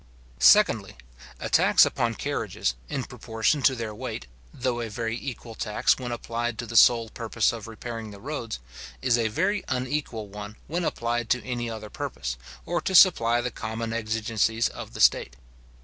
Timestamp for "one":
10.27-10.55